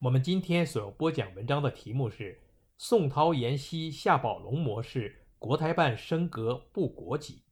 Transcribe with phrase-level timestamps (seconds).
[0.00, 2.38] 我们今天所要播讲文章的题目是
[2.78, 7.42] “宋涛沿袭夏宝龙模式，国台办升格不国籍”。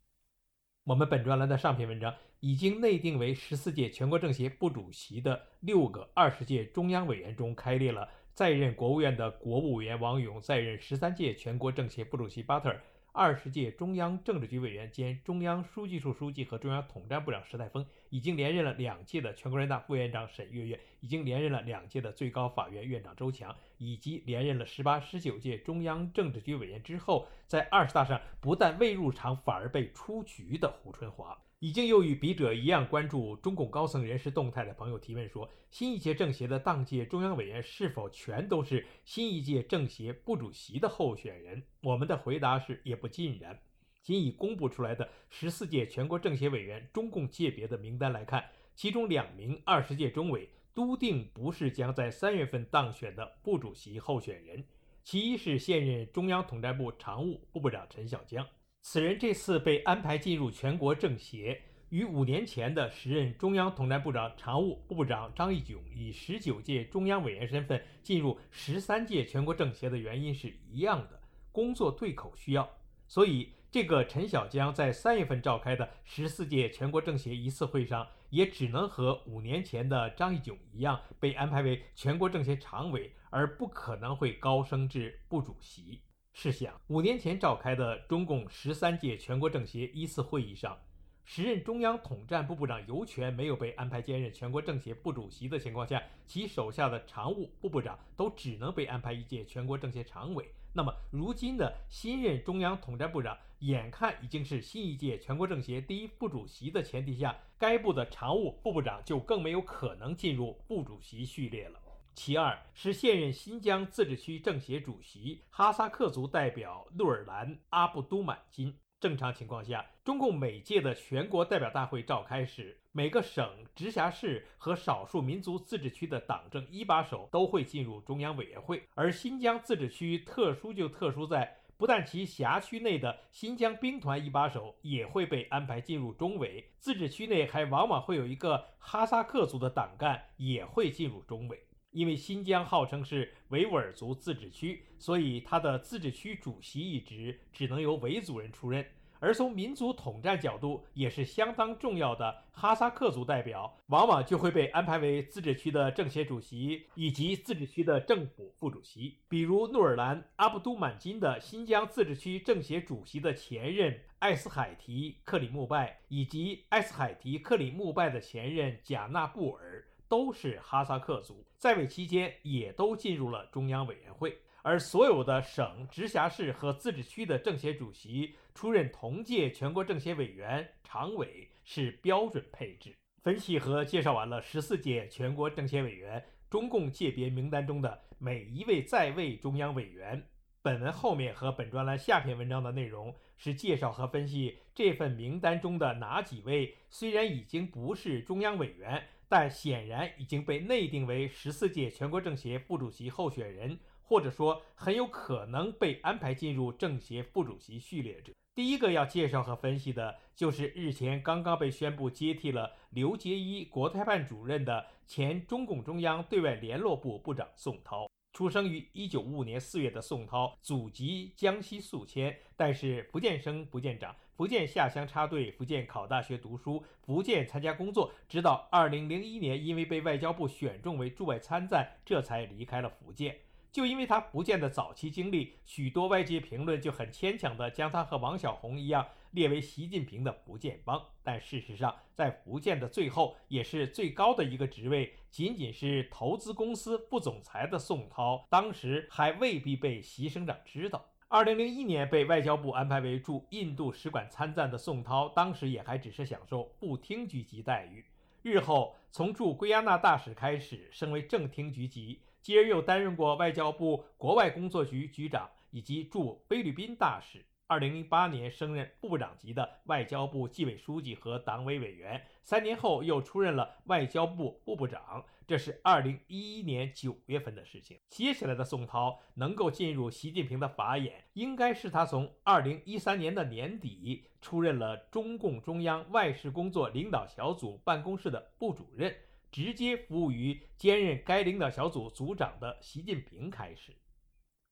[0.86, 12.80] 我们本专栏的上篇文章已经内定为十四届全国政协副主席的六个二十届中央委员中，开列了在任国务院的国务委员王勇，在任十三届全国政协副主席巴特尔。
[13.16, 31.38] 二十届中央政治局委员兼中央书记处书记和中央统战部长石泰峰，已经连任了两届的全国人大副院长沈月月，已经连任了两届的最高法院院长周强，以及连任了十八、十九届中央政治局委员之后，在二十大上不但未入场，反而被出局的胡春华。
[31.60, 41.62] 已经又与笔者一样关注中共高层人事动态的朋友提问说：新一届政协的当届中央委员是否全都是新一届政协副主席的候选人？
[41.80, 43.58] 我们的回答是也不尽然。
[44.02, 54.62] 仅以公布出来的十四届全国政协委员中共界别的名单来看，其中两名二十届中委笃定不是将在三月份当选的副主席候选人。
[55.02, 58.46] 其一是现任中央统战部常务副部长陈小江。
[58.88, 71.20] 此人这次被安排进入全国政协，与五年前的时任中央统战部长、常务部长张义炯以十九届中央委员身份进入十三届全国政协的原因是一样的，
[71.50, 72.70] 工作对口需要。
[73.08, 86.02] 所以，这个陈小江在三月份召开的十四届全国政协一次会上，也只能和五年前的张义炯一样，被安排为全国政协常委，而不可能会高升至部主席。
[86.38, 90.78] 试想，五年前召开的中共十三届全国政协一次会议上，
[91.24, 100.52] 时任中央统战部部长尤权没有被安排兼任全国政协副主席的情况下，其手下的常务副部长都只能被安排一届全国政协常委。
[100.74, 111.80] 那么，如今的新任中央统战部长，眼看已经是新一届全国政协第一副主席的前提下，该部的常务副部长就更没有可能进入副主席序列了。
[112.16, 118.74] 其二是现任新疆自治区政协主席哈萨克族代表努尔兰阿布都满金。
[118.98, 128.82] 正常情况下，中共每届的全国代表大会召开时，每个省、直辖市和少数民族自治区的党政一把手都会进入中央委员会。
[128.94, 141.65] 而新疆自治区特殊就特殊在，不但其辖区内的新疆兵团一把手也会被安排进入中委，自治区内还往往会有一个哈萨克族的党干也会进入中委。
[141.96, 148.86] 因为新疆号称是维吾尔族自治区，所以他的自治区主席一职只能由维族人出任。
[149.18, 159.16] 而从民族统战角度，也是相当重要的哈萨克族代表，往往就会被安排为自治区的政协主席以及自治区的政府副主席。
[159.26, 169.82] 比如努尔兰阿卜都满金的新疆自治区政协主席的前任艾斯海提克里木拜，以及艾斯海提克里木拜的前任贾纳布尔。
[170.08, 182.94] 都是哈萨克族，在位期间也都进入了中央委员会，而所有的省、直辖市和自治区的政协主席出任同届全国政协委员、常委是标准配置。
[183.22, 190.24] 分析和介绍完了十四届全国政协委员中共界别名单中的每一位在位中央委员，
[190.62, 199.02] 本文后面和本专栏下篇文章的内容是介绍和分析这份名单中的哪几位虽然已经不是中央委员。
[199.28, 208.32] 但显然已经被内定为十四届全国政协副主席候选人，或者说很有可能被安排进入政协副主席序列者。
[208.54, 218.08] 第一个要介绍和分析的就是日前刚刚被宣布接替了刘捷一国台办主任的前中共中央对外联络部部长宋涛。
[218.32, 233.38] 出生于一九五五年四月的宋涛，祖籍江西宿迁，但是不见生不见长，福建下乡插队，福建考大学读书，福建参加工作，直到二零零一年，因为被外交部选中为驻外参赞，这才离开了福建。
[233.72, 241.02] 就因为他福建的早期经历，许多外界评论就很牵强地将他和王小红一样列为习近平的福建帮。
[241.22, 251.06] 但事实上，在福建的最后也是最高的一个职位，仅仅是投资公司副总裁的宋涛，当时还未必被习省长知道。
[251.36, 258.02] 二零零一年被外交部安排为驻印度使馆参赞的宋涛，当时也还只是享受副厅局级待遇。
[258.40, 262.22] 日后从驻圭亚那大使开始，升为正厅局级。
[262.40, 267.44] 继而又担任过外交部国外工作局局长以及驻菲律宾大使。
[267.66, 278.00] 二零零八年升任部长级的外交部纪委书记和党委委员，三年后又出任了外交部副部长，这是二零一一年九月份的事情。
[278.08, 289.14] 接下来的宋涛能够进入习近平的法眼，应该是他从二零一三年的年底出任了中共中央外事工作领导小组办公室的部主任，
[289.52, 293.94] 直接服务于兼任该领导小组组长的习近平开始。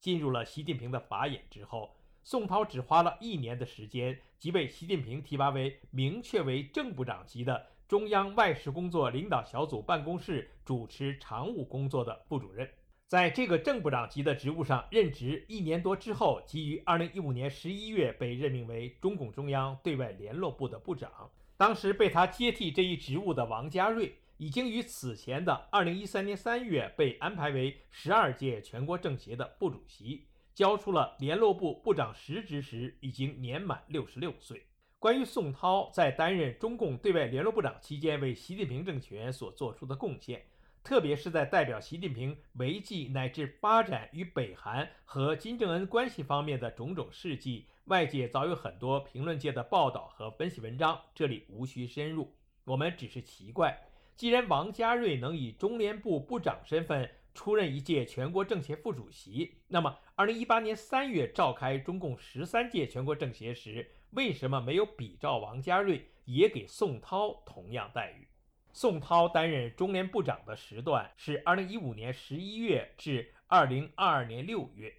[0.01, 1.95] 进入了习近平的法眼之后。
[2.27, 12.67] 宋涛只花了一年的时间，即被习近平提拔为明确为正部长级的中央外事工作领导小组办公室主持常务工作的副主任。
[13.07, 21.29] 在这个正部长级的职务上任职一年多之后，即于二零一五年十一月被任命为中共中央对外联络部的部长。
[21.57, 30.25] 当时被他接替这一职务的王家瑞，已经于此前的二零一三年三月被安排为十二届全国政协的副主席。
[30.55, 34.65] 交出了联络部部长实职时，已经年满六十六岁。
[34.97, 40.43] 关于宋涛在担任中共对外联络部长期间为习近平政权所做出的贡献，
[40.83, 52.33] 特别是在代表习近平维系乃至发展与北韩和金正恩关系方面的种种事迹，外界早有很多评论界的报道和分析文章，这里无需深入。
[52.63, 53.77] 我们只是奇怪，
[54.15, 68.25] 既然王家瑞能以中联部部长身份，出任一届全国政协副主席，那么二零一八年三月召开中共十三届全国政协时，为什么没有比照王家瑞也给宋涛同样待遇？
[68.71, 74.93] 宋涛担任中联部长的时段是二零一五年十一月至二零二二年六月，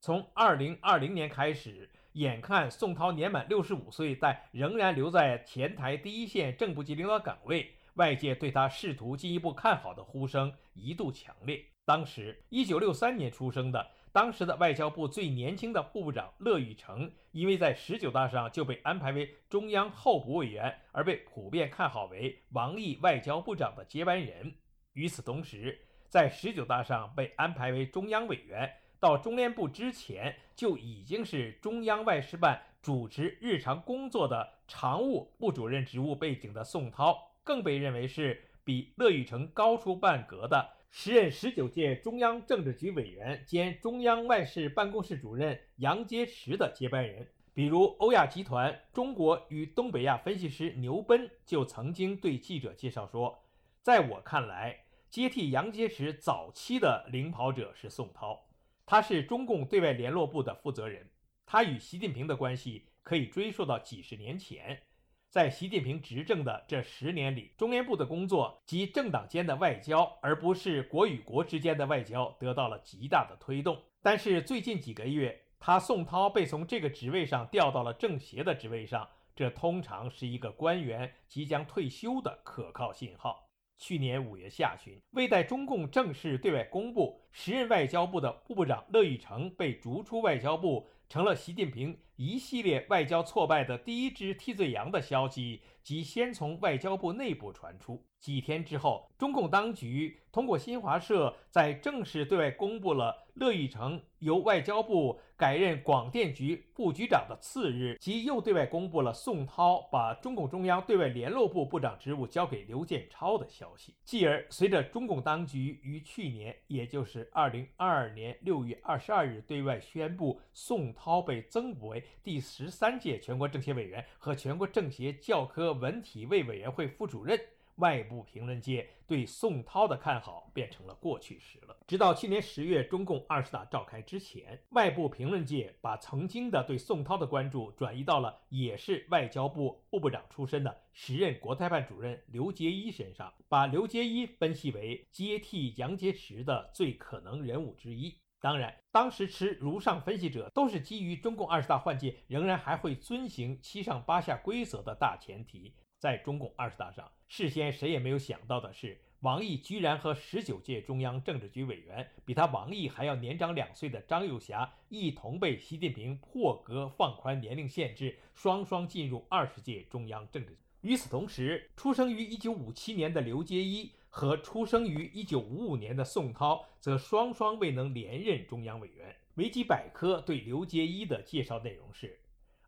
[0.00, 11.64] 从二零二零年开始，眼看宋涛年满六十五岁，但仍然留在前台第一线正部级领导岗位，外界对他试图进一步看好的呼声一度强烈。
[11.84, 24.54] 当时，一九六三年出生的当时的外交部最年轻的副部长乐玉成，因为在十九大上就被安排为中央候补委员，而被普遍看好为王毅外交部长的接班人。
[24.94, 25.78] 与此同时，
[26.08, 40.72] 在十九大上被安排为中央委员，到中联部之前就已经是中央外事办主持日常工作的常务部主任职务背景的宋涛，更被认为是比乐玉成高出半格的。
[40.90, 53.38] 时任十九届中央政治局委员兼中央外事办公室主任杨洁篪的接班人，比如欧亚集团中国与东北亚分析师牛奔就曾经对记者介绍说
[53.82, 58.48] ：“在我看来，接替杨洁篪早期的领跑者是宋涛，
[58.84, 61.08] 他是中共对外联络部的负责人，
[61.44, 64.82] 他与习近平的关系可以追溯到几十年前。”
[65.28, 73.82] 在习近平执政的这十年里，中联部的工作及政党间的外交，而不是国与国之间的外交，得到了极大的推动。
[74.02, 83.50] 但是最近几个月，他宋涛被从这个职位上调到了政协的职位上，这通常是一个官员即将退休的可靠信号。
[83.76, 90.88] 去年五月下旬，未待中共正式对外公布，时任外交部的部长乐玉成被逐出外交部。
[91.08, 98.02] 成了习近平一系列外交挫败的第一只替罪羊的消息，即先从外交部内部传出。
[98.20, 113.94] 几天之后，中共当局通过新华社在正式对外公布了乐玉成由外交部改任广电局副局长的次日，即又对外公布了宋涛把中共中央对外联络部部长职务交给刘建超的消息。
[114.04, 127.38] 继而，随着中共当局于去年，也就是二零二二年六月二十二日对外宣布宋涛被增补为第十三届全国政协委员和全国政协教科文体卫委员会副主任。
[127.76, 131.76] 外部评论界对宋涛的看好变成了过去时了。
[131.86, 148.14] 直到去年十月中共二十大召开之前，外部评论界把曾经的对宋涛的关注转移到了也是外交部副部长出身的时任国台办主任刘结一身上，把刘结一分析为接替杨洁篪的最可能人物之一。
[148.38, 155.74] 当然，当时持如上分析者都是基于中共二十大换届仍然还会遵行七上八下规则的大前提。
[155.98, 170.58] 在中共二十大上，事先谁也没有想到的是，王毅居然和十九届中央政治局委员、比他王毅还要年长两岁的张又侠一同被习近平破格放宽年龄限制，双双进入二十届中央政治局。
[170.82, 179.16] 与此同时，出生于一九五七年的刘结一和出生于一九五五年的宋涛，则双双未能连任中央委员。
[179.36, 182.20] 维基百科对刘结一的介绍内容是。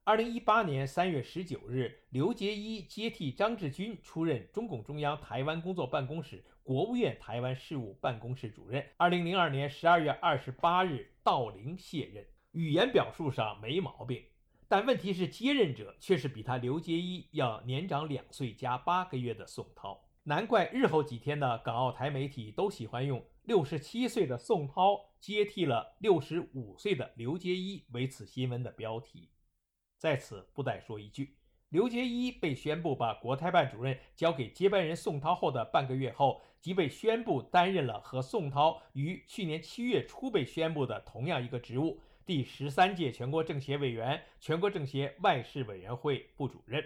[0.09, 8.83] 二零一八年三月十九日，刘捷一接替张志军出任中共中央台湾工作办公室国务院台湾事务办公室主任。
[8.97, 14.25] 二零零二年十二月二十八日到龄卸任，语言表述上没毛病，
[14.67, 20.09] 但问题是接任者却是比他刘捷一要年长两岁加八个月的宋涛。
[20.23, 29.29] 难怪日后几天的港澳台媒体都喜欢用“六十七岁的宋涛接替了六十五岁的刘捷一”为此新闻的标题。
[29.99, 31.35] 在此不再说一句，
[31.69, 46.85] 刘捷一被宣布把国台办主任交给接班人宋涛后的半个月后，即被宣布担任了和宋涛于去年七月初被宣布的同样一个职务——第十三届全国政协委员、全国政协外事委员会副主任。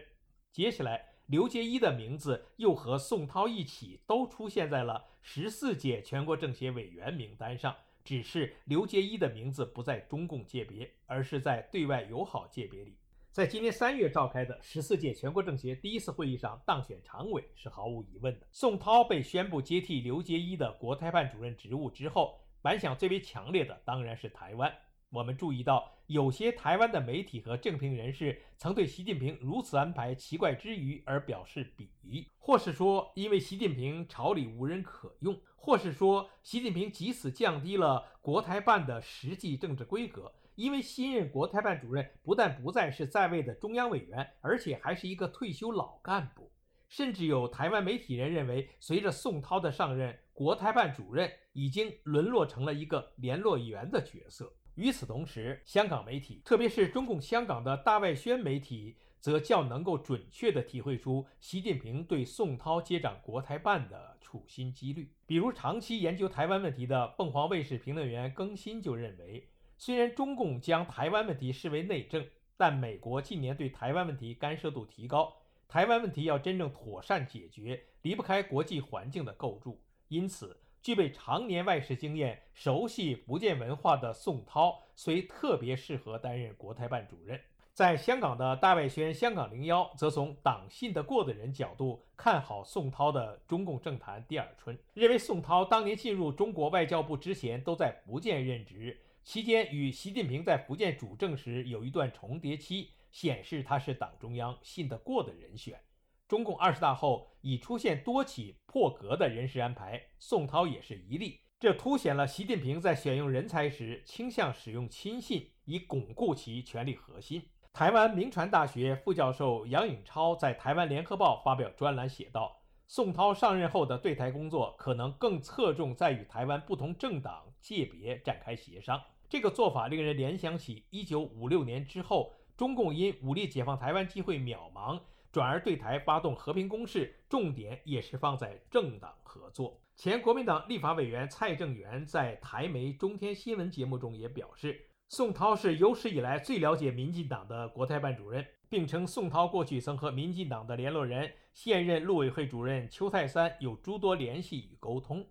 [0.50, 1.10] 接下来。
[1.26, 12.98] 刘捷一的名字又和宋涛一起都出现在了十四届全国政协委员名单上，只是刘捷一的名字不在中共界别，而是在对外友好界别里。
[13.32, 18.46] 在今年三月召开的十四届全国政协第一次会议上当选常委是毫无疑问的。
[18.52, 24.70] 宋涛被宣布接替刘捷一的国台办主任职务之后，反响最为强烈的当然是台湾。
[25.08, 46.50] 我们注意到，有些台湾的媒体和政评人士曾对习近平如此安排奇怪之余而表示鄙夷，或是说因为习近平朝里无人可用，或是说习近平即此降低了国台办的实际政治规格，因为新任国台办主任不但不再是在位的中央委员，而且还是一个退休老干部。
[46.88, 54.52] 甚至有台湾媒体人认为，随着宋涛的上任，国台办主任已经沦落成了一个联络员的角色。
[54.74, 65.14] 与此同时，香港媒体，特别是中共香港的大外宣媒体，则较能够准确地体会出习近平对宋涛接掌国台办的处心积虑。
[65.24, 69.48] 比如，长期研究台湾问题的凤凰卫视评论员更新就认为，
[69.84, 72.24] 虽然中共将台湾问题视为内政，
[72.56, 75.34] 但美国近年对台湾问题干涉度提高，
[75.66, 80.56] 台湾问题要真正妥善解决，离不开国际环境的构筑，因此。
[80.80, 87.40] 具备常年外事经验、熟悉福建文化的宋涛，虽特别适合担任国台办主任。
[87.72, 105.80] 在香港的大外宣《香港零幺》则从党信得过的人角度看好宋涛的中共政坛第二春，认为宋涛当年进入中国外交部之前都在福建任职，期间与习近平在福建主政时有一段重叠期，显示他是党中央信得过的人选。
[106.26, 111.40] 中共二十大后已出现多起破格的人事安排，宋涛也是一例。
[111.60, 117.48] 这凸显了习近平在选用人才时倾向使用亲信，以巩固其权力核心。
[117.72, 129.00] 台湾明传大学副教授杨颖超在《台湾联合报》发表专栏写道：“宋涛上任后的对台工作可能更侧重在与台湾不同政党界别展开协商。
[129.32, 135.00] 这个做法令人联想起1956年之后，中共因武力解放台湾机会渺茫。”
[135.32, 139.80] 转而对台发动和平攻势，重点也是放在政党合作。
[139.96, 155.26] 前国民党立法委员蔡正元在台媒中天新闻节目中也表示，宋涛是有史以来最了解民进党的国台办主任，并称宋涛过去曾和民进党的联络人、现任陆委会主任邱泰三有诸多联系与沟通。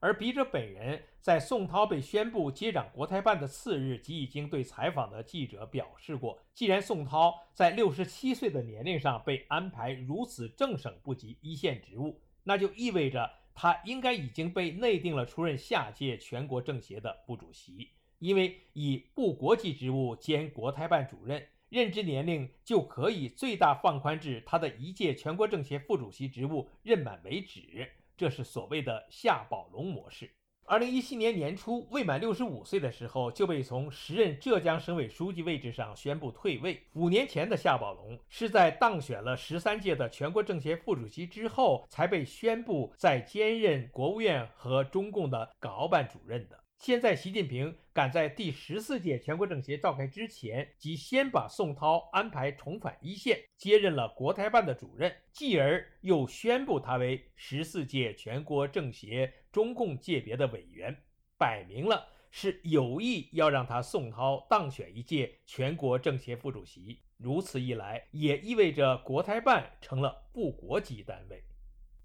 [0.00, 17.90] 而笔者本人在宋涛被宣布接掌国台办的次日，即已经对采访的记者表示过：既然宋涛在六十七岁的年龄上被安排如此正省部级一线职务，那就意味着他应该已经被内定了出任下届全国政协的副主席，
[18.20, 27.90] 因为以部国级职务兼国台办主任，任职年龄就可以最大放宽至他的一届全国政协副主席职务任满为止。
[28.18, 30.37] 这是所谓的夏宝龙模式。
[30.70, 36.82] 二零一七年年初，未满六十五岁的时候，就被从时任浙江省委书记位置上宣布退位。
[36.92, 46.62] 五年前的夏宝龙，是在当选了十三届的全国政协副主席之后，才被宣布在兼任国务院和中共的港澳办主任的。
[46.76, 60.96] 现在，习近平赶在第十四届全国政协召开之前，即先把宋涛安排重返一线，接任了国台办的主任，继而又宣布他为十四届全国政协中共界别的委员，
[61.36, 67.00] 摆明了是有意要让他宋涛当选一届全国政协副主席。
[67.16, 71.42] 如此一来，也意味着国台办成了副国级单位。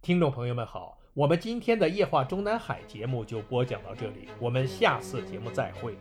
[0.02, 0.98] 听众朋友们好。
[1.14, 5.96] 我们今天的夜话中南海节目就播讲到这里，我们下次节目再会。